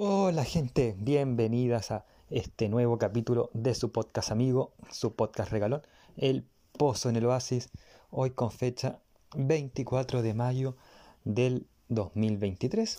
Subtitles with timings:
[0.00, 5.82] Hola gente, bienvenidas a este nuevo capítulo de su podcast amigo, su podcast regalón,
[6.16, 6.44] El
[6.78, 7.68] Pozo en el Oasis,
[8.12, 9.00] hoy con fecha
[9.36, 10.76] 24 de mayo
[11.24, 12.96] del 2023.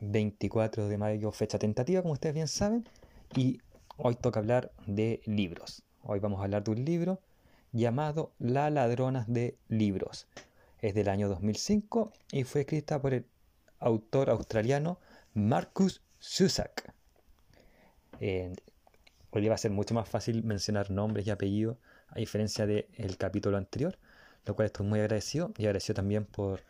[0.00, 2.88] 24 eh, de mayo, fecha tentativa, como ustedes bien saben,
[3.34, 3.58] y
[3.96, 5.82] hoy toca hablar de libros.
[6.04, 7.18] Hoy vamos a hablar de un libro
[7.72, 10.28] llamado La ladrona de libros.
[10.80, 13.26] Es del año 2005 y fue escrita por el
[13.80, 14.98] autor australiano
[15.38, 16.92] Marcus Zusak.
[19.30, 23.56] hoy va a ser mucho más fácil mencionar nombres y apellidos a diferencia del capítulo
[23.56, 23.96] anterior,
[24.46, 26.64] lo cual estoy muy agradecido y agradecido también por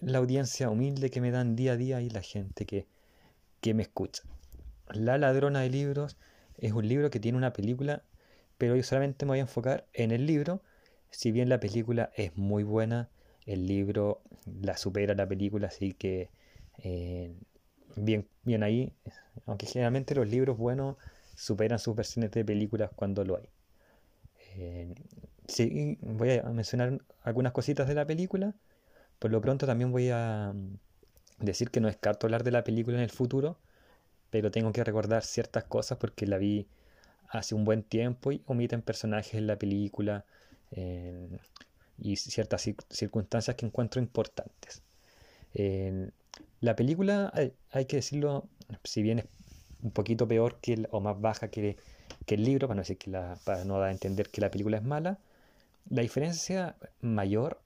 [0.00, 2.88] la audiencia humilde que me dan día a día y la gente que,
[3.60, 4.24] que me escucha.
[4.90, 6.16] La ladrona de libros
[6.58, 8.02] es un libro que tiene una película,
[8.58, 10.62] pero yo solamente me voy a enfocar en el libro.
[11.10, 13.08] Si bien la película es muy buena,
[13.46, 16.30] el libro la supera la película, así que
[16.78, 17.32] eh,
[17.96, 18.92] bien, bien ahí,
[19.46, 20.96] aunque generalmente los libros buenos
[21.36, 23.48] superan sus versiones de películas cuando lo hay.
[24.56, 24.94] Eh,
[25.46, 28.54] sí, voy a mencionar algunas cositas de la película.
[29.18, 32.96] Por lo pronto también voy a mm, decir que no descarto hablar de la película
[32.96, 33.58] en el futuro,
[34.30, 36.66] pero tengo que recordar ciertas cosas porque la vi
[37.28, 40.24] hace un buen tiempo y omiten personajes en la película
[41.98, 44.82] y ciertas circunstancias que encuentro importantes.
[46.60, 47.32] La película,
[47.70, 48.48] hay, que decirlo,
[48.84, 49.26] si bien es
[49.82, 51.76] un poquito peor que o más baja que,
[52.26, 54.78] el libro, para no decir que la, para no dar a entender que la película
[54.78, 55.18] es mala,
[55.90, 57.60] la diferencia mayor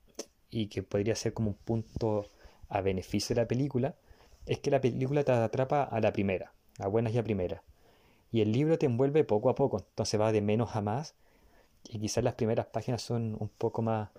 [0.50, 2.26] y que podría ser como un punto
[2.68, 3.94] a beneficio de la película
[4.46, 7.62] es que la película te atrapa a la primera, a buenas y a primera.
[8.32, 11.14] Y el libro te envuelve poco a poco, entonces va de menos a más.
[11.88, 14.10] Y quizás las primeras páginas son un poco más,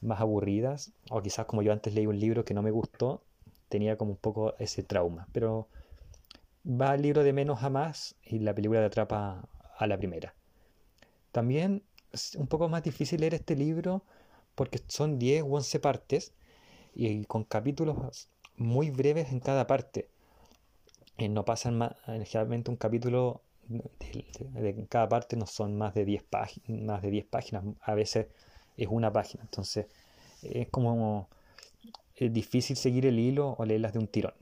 [0.00, 3.22] más aburridas, o quizás como yo antes leí un libro que no me gustó,
[3.72, 5.26] tenía como un poco ese trauma.
[5.32, 5.66] Pero
[6.66, 10.34] va el libro de menos a más y la película te atrapa a la primera.
[11.32, 14.02] También es un poco más difícil leer este libro
[14.54, 16.34] porque son 10 u 11 partes
[16.94, 18.28] y con capítulos
[18.58, 20.10] muy breves en cada parte.
[21.16, 26.04] Eh, no pasan más, eh, generalmente un capítulo de, cada parte no son más de
[26.04, 28.26] 10 páginas, más de 10 páginas, a veces
[28.76, 29.42] es una página.
[29.44, 29.86] Entonces
[30.42, 31.30] es como
[32.16, 34.34] es difícil seguir el hilo o leerlas de un tirón.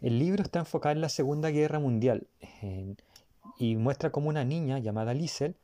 [0.00, 2.26] El libro está enfocado en la Segunda Guerra Mundial
[3.58, 5.54] y muestra cómo una niña llamada Liesel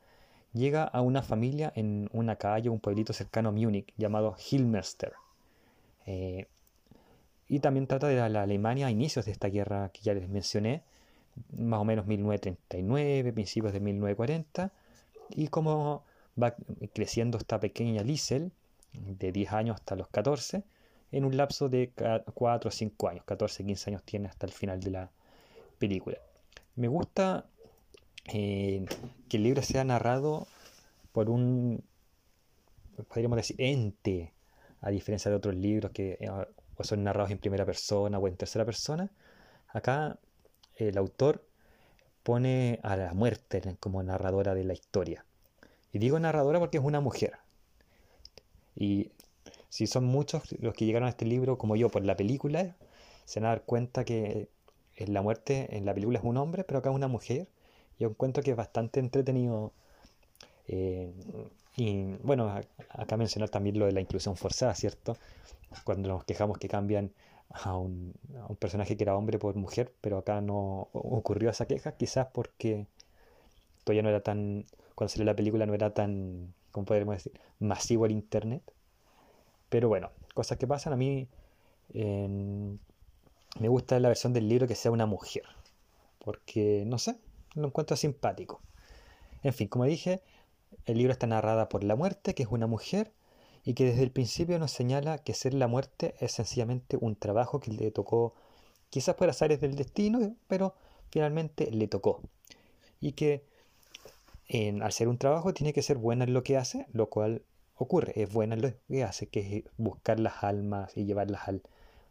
[0.53, 5.13] llega a una familia en una calle, un pueblito cercano a Múnich llamado Hilmerster.
[6.05, 6.47] Eh,
[7.47, 10.83] y también trata de la Alemania a inicios de esta guerra que ya les mencioné,
[11.57, 14.71] más o menos 1939, principios de 1940,
[15.31, 16.03] y cómo
[16.41, 16.55] va
[16.93, 18.51] creciendo esta pequeña Liesel,
[18.93, 20.63] de 10 años hasta los 14,
[21.11, 21.91] en un lapso de
[22.33, 25.11] 4 o 5 años, 14, 15 años tiene hasta el final de la
[25.77, 26.17] película.
[26.75, 27.45] Me gusta
[28.25, 28.85] eh,
[29.27, 30.47] que el libro sea narrado
[31.11, 31.83] por un,
[33.07, 34.33] podríamos decir, ente,
[34.81, 36.29] a diferencia de otros libros que eh,
[36.81, 39.11] son narrados en primera persona o en tercera persona.
[39.67, 40.19] Acá
[40.75, 41.43] el autor
[42.23, 45.25] pone a la muerte como narradora de la historia.
[45.91, 47.33] Y digo narradora porque es una mujer.
[48.75, 49.11] Y
[49.69, 52.75] si son muchos los que llegaron a este libro, como yo, por la película,
[53.25, 54.49] se van a dar cuenta que
[54.97, 57.47] en la muerte en la película es un hombre, pero acá es una mujer.
[57.99, 59.71] Yo encuentro que es bastante entretenido.
[60.67, 61.11] Eh,
[61.77, 62.53] y bueno,
[62.89, 65.17] acá mencionar también lo de la inclusión forzada, ¿cierto?
[65.85, 67.11] Cuando nos quejamos que cambian
[67.49, 71.65] a un, a un personaje que era hombre por mujer, pero acá no ocurrió esa
[71.67, 72.87] queja, quizás porque
[73.83, 74.65] todavía no era tan,
[74.95, 78.63] cuando salió la película no era tan, ¿cómo podemos decir?, masivo el Internet.
[79.69, 80.93] Pero bueno, cosas que pasan.
[80.93, 81.27] A mí
[81.93, 85.43] me gusta la versión del libro que sea una mujer.
[86.23, 87.15] Porque, no sé,
[87.55, 88.61] lo encuentro simpático.
[89.41, 90.21] En fin, como dije,
[90.85, 93.11] el libro está narrada por la muerte, que es una mujer,
[93.63, 97.59] y que desde el principio nos señala que ser la muerte es sencillamente un trabajo
[97.59, 98.33] que le tocó,
[98.89, 100.75] quizás por azares del destino, pero
[101.09, 102.21] finalmente le tocó.
[102.99, 103.43] Y que
[104.81, 107.43] al ser un trabajo tiene que ser buena en lo que hace, lo cual
[107.79, 111.63] ocurre, es buena lo que hace, que es buscar las almas y llevarlas al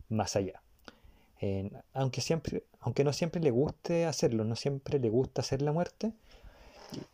[0.09, 0.63] más allá.
[1.93, 6.13] aunque, siempre, aunque no siempre le guste hacerlo, no siempre le gusta hacer la muerte,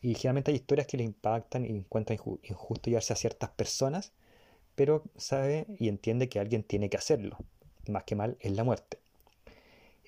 [0.01, 4.13] y, generalmente hay historias que le impactan y encuentran injusto llevarse a ciertas personas,
[4.77, 7.39] pero sabe y entiende que alguien tiene que hacerlo,
[7.89, 8.99] más que mal es la muerte.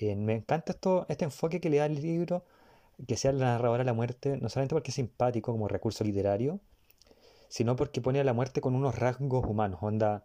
[0.00, 2.44] me encanta esto, este enfoque que le da el libro,
[3.08, 6.60] que sea la narradora de la muerte, no solamente porque es simpático como recurso literario,
[7.48, 9.80] sino porque pone a la muerte con unos rasgos humanos.
[9.82, 10.24] Onda,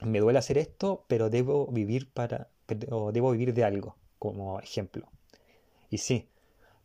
[0.00, 2.48] me duele hacer esto, pero debo vivir para,
[2.90, 3.96] o debo vivir de algo.
[4.18, 5.08] como ejemplo.
[5.90, 6.28] Y sí,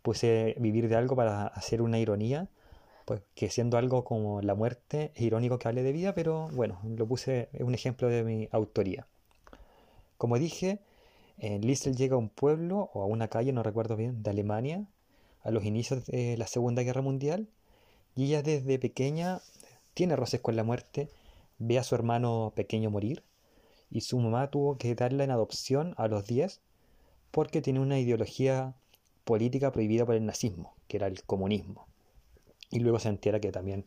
[0.02, 2.50] puse vivir de algo para hacer una ironía,
[3.06, 6.80] pues que siendo algo como la muerte es irónico que hable de vida, pero bueno,
[6.84, 9.08] lo puse es un ejemplo de mi autoría.
[10.18, 10.82] Como dije,
[11.38, 14.86] Liesel llega a un pueblo o a una calle, no recuerdo bien, de Alemania,
[15.42, 17.48] a los inicios de la Segunda Guerra Mundial,
[18.16, 19.42] y ella desde pequeña
[19.94, 21.10] tiene roces con la muerte,
[21.58, 23.24] ve a su hermano pequeño morir,
[23.90, 26.62] y su mamá tuvo que darla en adopción a los 10
[27.32, 28.74] porque tiene una ideología
[29.24, 31.88] política prohibida por el nazismo, que era el comunismo.
[32.70, 33.86] Y luego se entera que también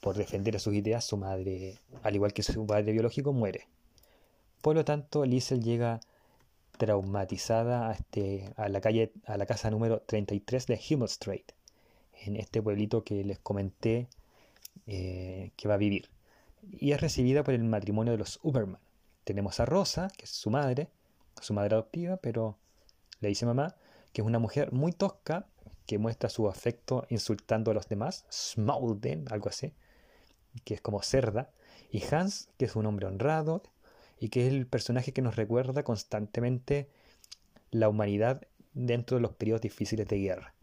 [0.00, 3.68] por defender sus ideas su madre, al igual que su padre biológico, muere.
[4.62, 6.00] Por lo tanto, Liesel llega
[6.78, 11.52] traumatizada a, este, la calle, a la casa número 33 de Himmelstraat,
[12.26, 14.08] en este pueblito que les comenté
[14.86, 16.10] eh, que va a vivir.
[16.70, 18.80] Y es recibida por el matrimonio de los Uberman.
[19.24, 20.88] Tenemos a Rosa, que es su madre,
[21.40, 22.56] su madre adoptiva, pero
[23.20, 23.74] le dice mamá,
[24.12, 25.46] que es una mujer muy tosca,
[25.86, 29.72] que muestra su afecto insultando a los demás, Smauden, algo así,
[30.64, 31.50] que es como cerda,
[31.90, 33.62] y Hans, que es un hombre honrado,
[34.18, 36.88] y que es el personaje que nos recuerda constantemente
[37.70, 40.54] la humanidad dentro de los periodos difíciles de guerra.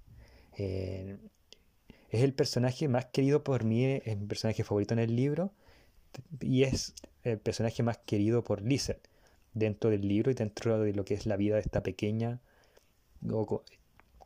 [0.57, 1.17] Eh,
[2.13, 5.51] es el personaje más querido por mí, es mi personaje favorito en el libro,
[6.39, 6.93] y es
[7.23, 8.99] el personaje más querido por Lizard
[9.55, 12.39] dentro del libro y dentro de lo que es la vida de esta pequeña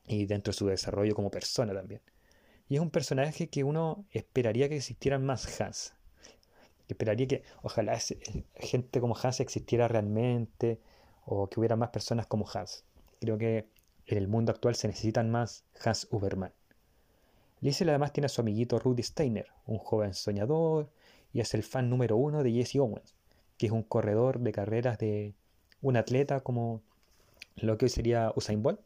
[0.06, 2.02] y dentro de su desarrollo como persona también.
[2.68, 5.94] Y es un personaje que uno esperaría que existieran más Hans.
[6.90, 7.98] Esperaría que ojalá
[8.56, 10.82] gente como Hans existiera realmente
[11.24, 12.84] o que hubiera más personas como Hans.
[13.22, 13.70] Creo que
[14.08, 16.52] en el mundo actual se necesitan más Hans Uberman.
[17.62, 20.90] Liesel además tiene a su amiguito Rudy Steiner, un joven soñador,
[21.34, 23.16] y es el fan número uno de Jesse Owens,
[23.58, 25.34] que es un corredor de carreras de
[25.82, 26.82] un atleta como
[27.56, 28.80] lo que hoy sería Usain Bolt,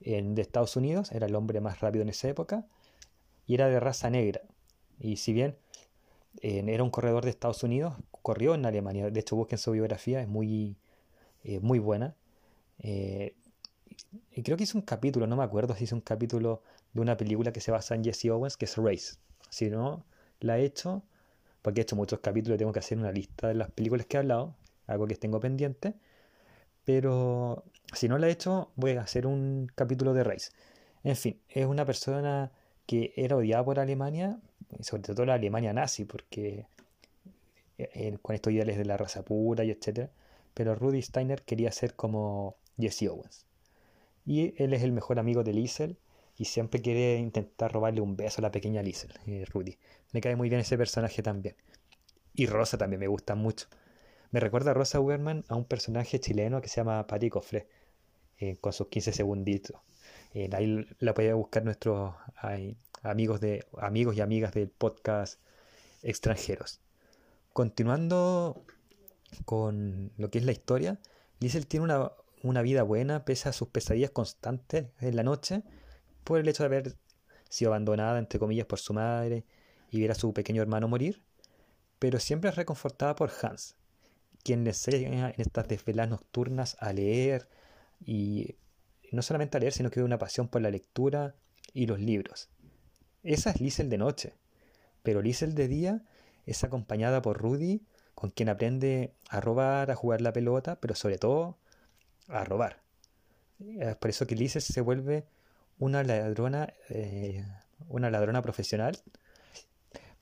[0.00, 2.66] en, de Estados Unidos, era el hombre más rápido en esa época,
[3.46, 4.42] y era de raza negra.
[5.00, 5.56] Y si bien
[6.42, 10.28] era un corredor de Estados Unidos, corrió en Alemania, de hecho busquen su biografía, es
[10.28, 10.76] muy,
[11.44, 12.14] eh, muy buena.
[12.78, 13.34] Eh,
[14.32, 16.62] y creo que hizo un capítulo, no me acuerdo si hizo un capítulo
[16.96, 19.16] de una película que se basa en Jesse Owens, que es Race.
[19.50, 20.04] Si no
[20.40, 21.02] la he hecho,
[21.62, 24.20] porque he hecho muchos capítulos, tengo que hacer una lista de las películas que he
[24.20, 24.56] hablado,
[24.86, 25.94] algo que tengo pendiente.
[26.84, 30.50] Pero si no la he hecho, voy a hacer un capítulo de Race.
[31.04, 32.50] En fin, es una persona
[32.86, 34.38] que era odiada por Alemania,
[34.80, 36.66] sobre todo la Alemania nazi, porque
[37.78, 40.10] eh, eh, con estos ideales de la raza pura y etcétera.
[40.54, 43.44] Pero Rudy Steiner quería ser como Jesse Owens.
[44.24, 45.98] Y él es el mejor amigo de Liesel
[46.36, 49.78] y siempre quiere intentar robarle un beso a la pequeña Liesel, eh, Rudy.
[50.12, 51.56] Me cae muy bien ese personaje también.
[52.34, 53.68] Y Rosa también me gusta mucho.
[54.30, 57.68] Me recuerda a Rosa Werman a un personaje chileno que se llama Pati Cofre,
[58.38, 59.80] eh, con sus 15 segunditos.
[60.34, 62.14] Eh, ahí la pueden buscar nuestros
[63.02, 65.40] amigos, de, amigos y amigas del podcast
[66.02, 66.80] extranjeros.
[67.54, 68.62] Continuando
[69.46, 70.98] con lo que es la historia,
[71.40, 72.12] Liesel tiene una,
[72.42, 75.62] una vida buena pese a sus pesadillas constantes en la noche
[76.26, 76.96] por el hecho de haber
[77.48, 79.44] sido abandonada, entre comillas, por su madre
[79.90, 81.22] y ver a su pequeño hermano morir,
[82.00, 83.76] pero siempre es reconfortada por Hans,
[84.42, 87.48] quien le enseña en estas desveladas nocturnas a leer
[88.04, 88.56] y
[89.12, 91.36] no solamente a leer, sino que una pasión por la lectura
[91.72, 92.48] y los libros.
[93.22, 94.34] Esa es Liesel de noche,
[95.04, 96.02] pero Liesel de día
[96.44, 101.18] es acompañada por Rudy, con quien aprende a robar, a jugar la pelota, pero sobre
[101.18, 101.56] todo
[102.26, 102.82] a robar.
[103.60, 105.26] Es por eso que Liesel se vuelve
[105.78, 107.44] una ladrona, eh,
[107.88, 108.98] una ladrona profesional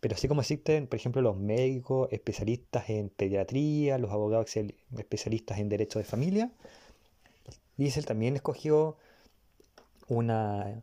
[0.05, 4.55] pero así como existen, por ejemplo, los médicos especialistas en pediatría, los abogados
[4.99, 6.53] especialistas en derecho de familia,
[7.79, 8.99] Diesel también escogió
[10.07, 10.83] una,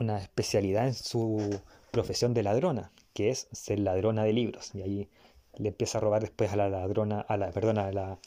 [0.00, 1.60] una especialidad en su
[1.92, 4.74] profesión de ladrona, que es ser ladrona de libros.
[4.74, 5.08] Y ahí
[5.56, 8.18] le empieza a robar después a la ladrona, a la, perdona, a la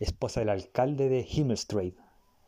[0.00, 1.94] esposa del alcalde de Himmelstraat.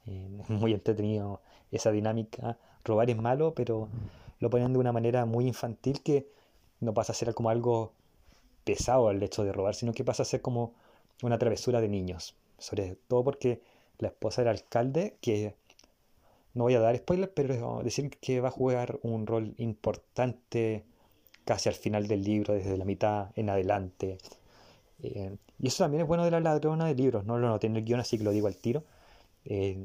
[0.05, 1.41] Eh, muy entretenido
[1.71, 2.59] esa dinámica.
[2.85, 3.89] Robar es malo, pero
[4.39, 6.27] lo ponen de una manera muy infantil que
[6.81, 7.93] no pasa a ser como algo
[8.65, 10.73] pesado el hecho de robar, sino que pasa a ser como
[11.23, 12.35] una travesura de niños.
[12.59, 13.61] Sobre todo porque
[13.99, 15.55] la esposa del alcalde, que
[16.55, 20.85] no voy a dar spoiler, pero decir que va a jugar un rol importante
[21.45, 24.19] casi al final del libro, desde la mitad en adelante.
[25.03, 27.77] Eh, y eso también es bueno de la ladrona de libros, no lo noté en
[27.77, 28.85] el guion, así que lo digo al tiro.
[29.45, 29.85] Eh,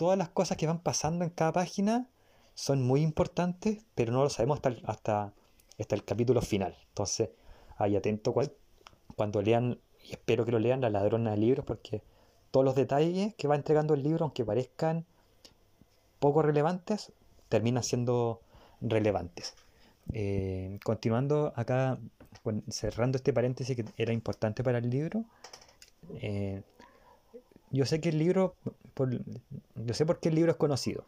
[0.00, 2.08] todas las cosas que van pasando en cada página
[2.54, 5.34] son muy importantes, pero no lo sabemos hasta,
[5.76, 6.74] el capítulo final.
[6.88, 7.28] Entonces,
[7.76, 8.34] ahí atento
[9.14, 12.02] cuando lean, y espero que lo lean, La ladrona de libros, porque
[12.50, 15.04] todos los detalles que va entregando el libro, aunque parezcan
[16.18, 17.12] poco relevantes,
[17.50, 18.40] terminan siendo
[18.80, 19.52] relevantes.
[20.14, 21.98] Eh, continuando acá,
[22.70, 25.26] cerrando este paréntesis que era importante para el libro,
[26.22, 26.62] eh,
[27.70, 28.56] yo sé que el libro,
[29.76, 31.04] yo sé por qué el libro es conocido,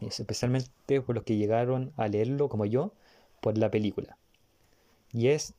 [0.00, 2.92] especialmente por los que llegaron a leerlo como yo,
[3.40, 4.16] por la película.
[5.12, 5.54] Y es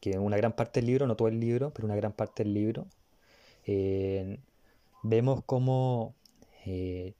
[0.00, 2.54] que una gran parte del libro, no todo el libro, pero una gran parte del
[2.54, 2.86] libro,
[3.64, 4.38] eh,
[5.02, 6.14] vemos cómo
[6.64, 7.14] eh,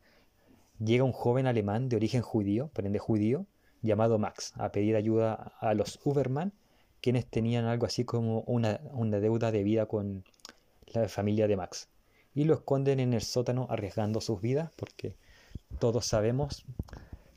[0.79, 3.47] llega un joven alemán de origen judío, prende judío,
[3.83, 6.53] llamado Max, a pedir ayuda a los Uberman,
[7.01, 10.25] quienes tenían algo así como una, una deuda de vida con
[11.03, 11.89] la familia de Max.
[12.35, 15.17] Y lo esconden en el sótano arriesgando sus vidas porque
[15.79, 16.65] todos sabemos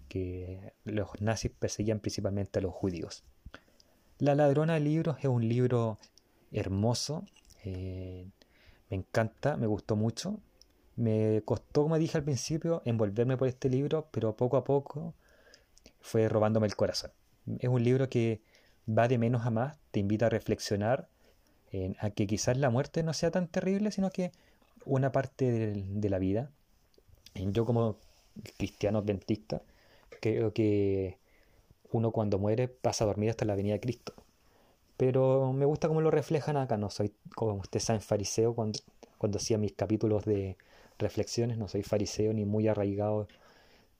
[0.08, 3.24] que los nazis perseguían principalmente a los judíos.
[4.18, 6.00] La ladrona de libros es un libro
[6.52, 7.24] hermoso,
[7.64, 8.28] eh,
[8.90, 10.40] me encanta, me gustó mucho.
[10.96, 15.14] Me costó, como dije al principio, envolverme por este libro, pero poco a poco
[16.02, 17.12] fue robándome el corazón.
[17.60, 18.42] Es un libro que
[18.88, 21.08] va de menos a más, te invita a reflexionar
[22.00, 24.32] a que quizás la muerte no sea tan terrible, sino que
[24.86, 26.52] una parte de, la vida.
[27.36, 27.98] Yo como
[28.58, 29.62] cristiano adventista
[30.22, 31.18] creo que
[31.92, 34.14] uno cuando muere pasa a dormir hasta la venida de Cristo.
[34.98, 36.78] Pero me gusta cómo lo reflejan acá.
[36.78, 38.80] No soy, como ustedes saben, fariseo cuando,
[39.18, 40.58] cuando hacía mis capítulos de
[40.98, 41.58] reflexiones.
[41.58, 43.28] No soy fariseo ni muy arraigado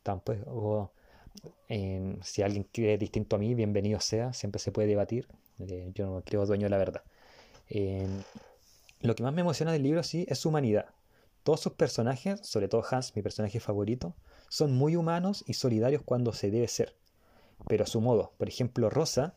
[0.04, 0.92] tampoco.
[2.24, 4.34] si alguien quiere distinto a mí, bienvenido sea.
[4.34, 5.28] Siempre se puede debatir.
[5.60, 7.04] Eh, yo no creo dueño de la verdad
[7.70, 10.88] lo que más me emociona del libro, sí, es su humanidad.
[11.44, 14.16] Todos sus personajes, sobre todo Hans, mi personaje favorito,
[14.50, 16.96] son muy humanos y solidarios cuando se debe ser,
[17.68, 18.34] pero a su modo.
[18.38, 19.36] Por ejemplo, Rosa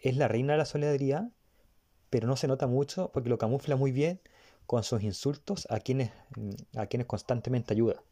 [0.00, 1.30] es la reina de la solidaridad,
[2.10, 4.20] pero no se nota mucho porque lo camufla muy bien
[4.66, 6.10] con sus insultos a quienes,
[6.76, 8.02] a quienes constantemente ayuda.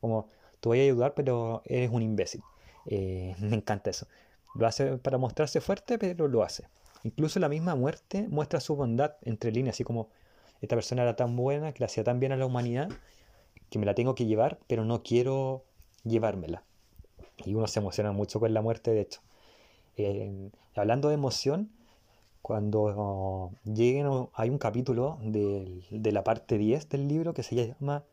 [0.00, 0.28] como,
[0.60, 2.42] te voy a ayudar, pero eres un imbécil.
[2.86, 4.06] Eh, me encanta eso.
[4.54, 6.64] Lo hace para mostrarse fuerte, pero lo hace.
[7.04, 10.08] Incluso la misma muerte muestra su bondad entre líneas, así como
[10.62, 12.88] esta persona era tan buena, que le hacía tan bien a la humanidad,
[13.70, 15.64] que me la tengo que llevar, pero no quiero
[16.02, 16.64] llevármela.
[17.44, 19.20] Y uno se emociona mucho con la muerte, de hecho.
[20.74, 21.70] Hablando de emoción,
[22.40, 28.04] cuando lleguen, hay un capítulo de, la parte 10 del libro que se llama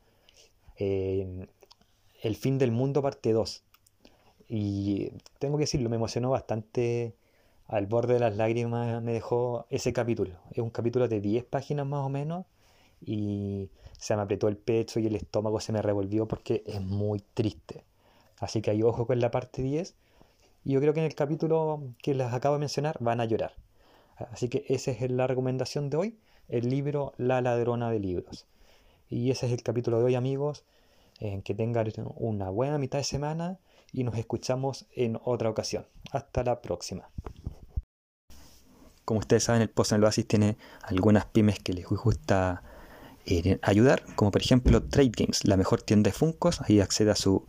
[0.75, 1.48] eh,
[2.21, 3.63] El fin del mundo, parte 2.
[4.50, 7.15] Y tengo que decirlo, me emocionó bastante
[7.72, 10.34] al borde de las lágrimas me dejó ese capítulo.
[10.51, 12.46] Es un capítulo de 10 páginas más o menos
[13.00, 17.24] y se me apretó el pecho y el estómago se me revolvió porque es muy
[17.34, 17.86] triste.
[18.40, 19.96] Así que hay ojo con la parte 10
[20.66, 23.54] y yo creo que en el capítulo que les acabo de mencionar van a llorar.
[24.18, 28.48] Así que esa es la recomendación de hoy, el libro La ladrona de libros.
[29.10, 30.66] Y ese es el capítulo de hoy amigos.
[31.22, 33.60] En que tengan una buena mitad de semana
[33.94, 35.86] y nos escuchamos en otra ocasión.
[36.12, 37.10] Hasta la próxima.
[39.05, 42.63] Como ustedes saben, el Post en el Oasis tiene algunas pymes que les gusta
[43.25, 46.62] eh, ayudar, como por ejemplo Trade Games, la mejor tienda de Funcos.
[46.62, 47.46] Ahí accede a su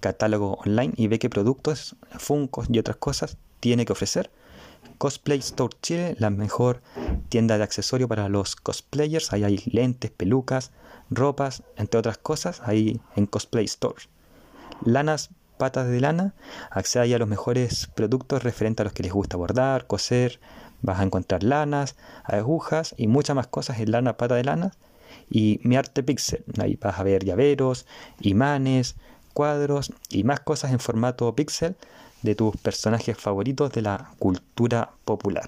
[0.00, 4.30] catálogo online y ve qué productos, Funcos y otras cosas tiene que ofrecer.
[4.98, 6.80] Cosplay Store Chile, la mejor
[7.28, 9.32] tienda de accesorios para los cosplayers.
[9.32, 10.70] Ahí hay lentes, pelucas,
[11.10, 13.96] ropas, entre otras cosas, ahí en Cosplay Store.
[14.84, 16.34] Lanas Patas de Lana,
[16.70, 20.38] accede a los mejores productos referentes a los que les gusta bordar, coser,
[20.82, 24.72] Vas a encontrar lanas, agujas y muchas más cosas en lana pata de lana.
[25.30, 26.44] Y mi arte pixel.
[26.58, 27.86] Ahí vas a ver llaveros,
[28.20, 28.96] imanes,
[29.32, 31.76] cuadros y más cosas en formato pixel
[32.22, 35.46] de tus personajes favoritos de la cultura popular.